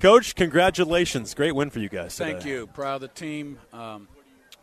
[0.00, 1.34] Coach, congratulations!
[1.34, 2.16] Great win for you guys.
[2.16, 2.50] Thank today.
[2.50, 2.66] you.
[2.68, 3.58] Proud of the team.
[3.70, 4.08] Um,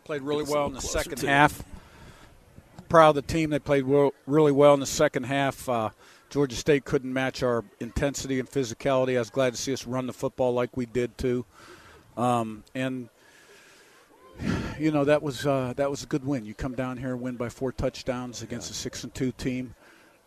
[0.02, 1.62] played really well in the second half.
[2.88, 3.50] Proud of the team.
[3.50, 3.84] They played
[4.26, 5.68] really well in the second half.
[5.68, 5.90] Uh,
[6.28, 9.14] Georgia State couldn't match our intensity and physicality.
[9.14, 11.44] I was glad to see us run the football like we did too.
[12.16, 13.08] Um, and
[14.76, 16.46] you know that was uh, that was a good win.
[16.46, 18.72] You come down here and win by four touchdowns against yeah.
[18.72, 19.76] a six and two team.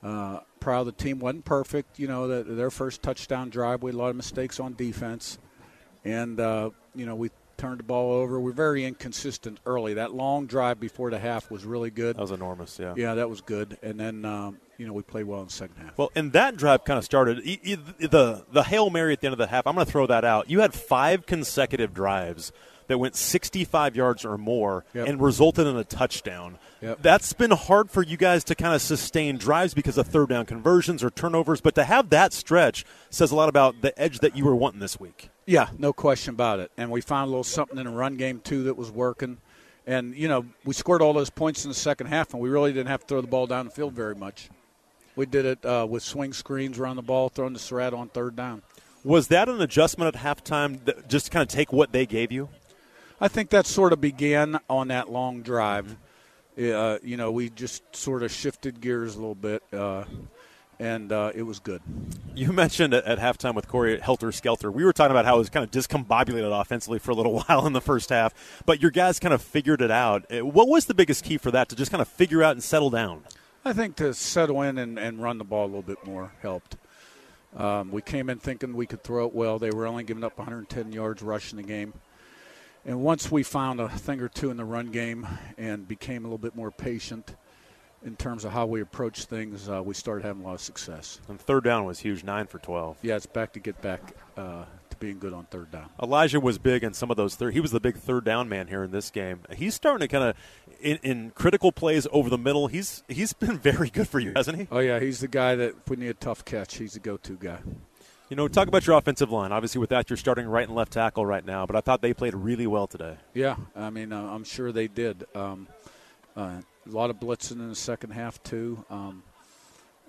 [0.02, 2.00] Uh, proud the team wasn't perfect.
[2.00, 5.38] You know that their first touchdown drive, we had a lot of mistakes on defense,
[6.06, 8.40] and uh, you know we turned the ball over.
[8.40, 9.96] We're very inconsistent early.
[9.96, 12.16] That long drive before the half was really good.
[12.16, 12.80] That was enormous.
[12.80, 12.94] Yeah.
[12.96, 13.78] Yeah, that was good.
[13.84, 15.98] And then um, you know we played well in the second half.
[15.98, 19.40] Well, and that drive kind of started the the hail mary at the end of
[19.40, 19.68] the half.
[19.68, 20.50] I'm going to throw that out.
[20.50, 22.52] You had five consecutive drives
[22.92, 25.08] that went 65 yards or more yep.
[25.08, 26.60] and resulted in a touchdown.
[26.82, 27.02] Yep.
[27.02, 30.46] That's been hard for you guys to kind of sustain drives because of third down
[30.46, 34.36] conversions or turnovers, but to have that stretch says a lot about the edge that
[34.36, 35.30] you were wanting this week.
[35.46, 36.72] Yeah, no question about it.
[36.78, 39.38] And we found a little something in the run game too that was working.
[39.88, 42.74] And you know, we scored all those points in the second half, and we really
[42.74, 44.50] didn't have to throw the ball down the field very much.
[45.16, 48.36] We did it uh, with swing screens around the ball, throwing the Sarratt on third
[48.36, 48.62] down.
[49.04, 52.32] Was that an adjustment at halftime, that just to kind of take what they gave
[52.32, 52.50] you?
[53.24, 55.96] I think that sort of began on that long drive.
[56.58, 60.06] Uh, you know, we just sort of shifted gears a little bit, uh,
[60.80, 61.84] and uh, it was good.
[62.34, 65.38] You mentioned at, at halftime with Corey Helter Skelter, we were talking about how it
[65.38, 68.34] was kind of discombobulated offensively for a little while in the first half,
[68.66, 70.26] but your guys kind of figured it out.
[70.34, 72.64] Uh, what was the biggest key for that to just kind of figure out and
[72.64, 73.24] settle down?
[73.64, 76.76] I think to settle in and, and run the ball a little bit more helped.
[77.56, 79.60] Um, we came in thinking we could throw it well.
[79.60, 81.94] They were only giving up 110 yards rushing the game.
[82.86, 86.28] And once we found a thing or two in the run game and became a
[86.28, 87.36] little bit more patient
[88.04, 91.20] in terms of how we approach things, uh, we started having a lot of success.
[91.28, 92.98] And third down was huge, nine for 12.
[93.04, 95.90] Yeah, it's back to get back uh, to being good on third down.
[96.02, 97.54] Elijah was big in some of those third.
[97.54, 99.42] He was the big third down man here in this game.
[99.56, 100.36] He's starting to kind of
[100.82, 102.68] in, in, critical plays over the middle.
[102.68, 104.68] He's he's been very good for you, hasn't he?
[104.72, 107.38] Oh yeah, he's the guy that if we need a tough catch, he's the go-to
[107.38, 107.60] guy.
[108.32, 109.52] You know, talk about your offensive line.
[109.52, 112.14] Obviously, with that, you're starting right and left tackle right now, but I thought they
[112.14, 113.18] played really well today.
[113.34, 115.26] Yeah, I mean, uh, I'm sure they did.
[115.36, 115.68] Um,
[116.38, 118.86] uh, a lot of blitzing in the second half, too.
[118.90, 119.24] Um,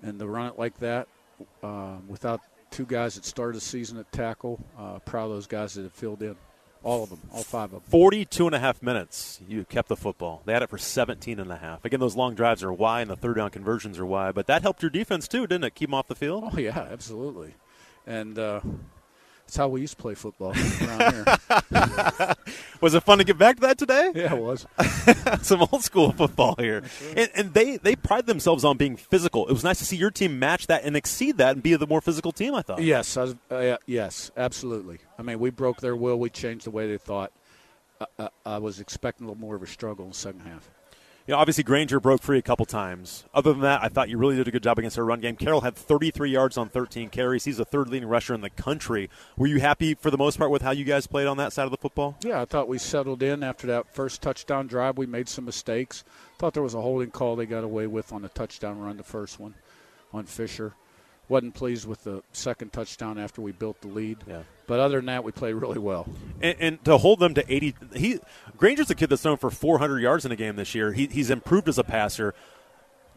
[0.01, 1.09] and to run it like that
[1.61, 2.39] uh, without
[2.71, 5.91] two guys that started the season at tackle, uh, proud of those guys that have
[5.91, 6.37] filled in.
[6.81, 7.91] All of them, all five of them.
[7.91, 10.43] 42 and a half minutes you kept the football.
[10.45, 11.83] They had it for 17 and a half.
[11.83, 14.31] Again, those long drives are why, and the third down conversions are why.
[14.31, 15.75] But that helped your defense, too, didn't it?
[15.75, 16.45] Keep them off the field?
[16.53, 17.55] Oh, yeah, absolutely
[18.05, 18.61] and uh,
[19.45, 22.35] that's how we used to play football around here.
[22.81, 24.11] was it fun to get back to that today?
[24.15, 24.65] Yeah, it was.
[25.41, 26.83] Some old school football here,
[27.15, 29.47] and, and, they they pride themselves on being physical.
[29.47, 31.87] It was nice to see your team match that and exceed that and be the
[31.87, 32.55] more physical team.
[32.55, 32.81] I thought.
[32.81, 34.99] Yes, I was, uh, yes, absolutely.
[35.19, 36.17] I mean, we broke their will.
[36.17, 37.31] We changed the way they thought.
[38.17, 40.69] Uh, I was expecting a little more of a struggle in the second half
[41.25, 43.23] you know, obviously Grainger broke free a couple times.
[43.33, 45.35] Other than that, I thought you really did a good job against our run game.
[45.35, 47.45] Carroll had 33 yards on 13 carries.
[47.45, 49.09] He's the third leading rusher in the country.
[49.37, 51.65] Were you happy for the most part with how you guys played on that side
[51.65, 52.17] of the football?
[52.21, 54.97] Yeah, I thought we settled in after that first touchdown drive.
[54.97, 56.03] We made some mistakes.
[56.37, 59.03] Thought there was a holding call they got away with on the touchdown run, the
[59.03, 59.55] first one
[60.11, 60.73] on Fisher
[61.29, 64.17] wasn't pleased with the second touchdown after we built the lead.
[64.27, 64.43] Yeah.
[64.67, 66.07] But other than that, we played really well.
[66.41, 68.19] And, and, to hold them to 80, he
[68.57, 70.93] Grainger's a kid that's known for 400 yards in a game this year.
[70.93, 72.33] He, he's improved as a passer.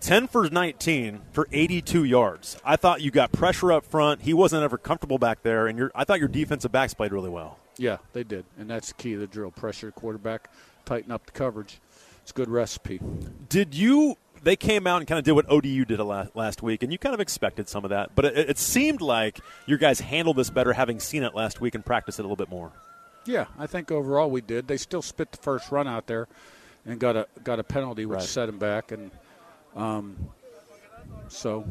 [0.00, 2.58] 10 for 19 for 82 yards.
[2.64, 4.22] I thought you got pressure up front.
[4.22, 7.30] He wasn't ever comfortable back there, and your, I thought your defensive backs played really
[7.30, 7.58] well.
[7.78, 10.50] Yeah, they did, and that's the key of the drill: pressure quarterback,
[10.84, 11.80] tighten up the coverage.
[12.22, 13.00] It's a good recipe.
[13.48, 16.92] Did you they came out and kind of did what ODU did last week, and
[16.92, 18.14] you kind of expected some of that.
[18.14, 21.74] But it, it seemed like your guys handled this better, having seen it last week
[21.74, 22.72] and practiced it a little bit more.
[23.24, 24.68] Yeah, I think overall we did.
[24.68, 26.28] They still spit the first run out there,
[26.84, 28.24] and got a got a penalty which right.
[28.24, 29.10] set them back, and
[29.74, 30.16] um,
[31.28, 31.64] so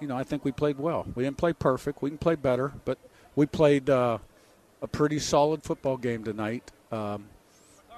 [0.00, 1.06] you know I think we played well.
[1.14, 2.02] We didn't play perfect.
[2.02, 2.98] We can play better, but
[3.34, 4.18] we played uh,
[4.80, 6.70] a pretty solid football game tonight.
[6.92, 7.26] Um,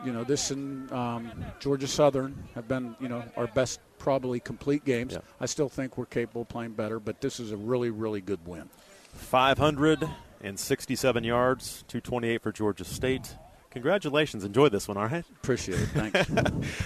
[0.04, 4.84] you know, this and um, Georgia Southern have been, you know, our best probably complete
[4.84, 5.14] games.
[5.14, 5.20] Yeah.
[5.40, 8.46] I still think we're capable of playing better, but this is a really, really good
[8.46, 8.68] win.
[9.14, 13.34] 567 yards, 228 for Georgia State.
[13.70, 14.44] Congratulations.
[14.44, 15.24] Enjoy this one, all right?
[15.42, 15.88] Appreciate it.
[15.88, 16.30] Thanks.